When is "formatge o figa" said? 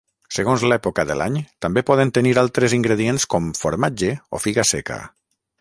3.63-4.71